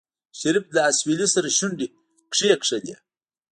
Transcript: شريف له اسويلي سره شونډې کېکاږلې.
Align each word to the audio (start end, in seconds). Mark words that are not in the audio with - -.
شريف 0.39 0.65
له 0.75 0.81
اسويلي 0.89 1.27
سره 1.35 1.49
شونډې 1.57 1.87
کېکاږلې. 2.33 2.95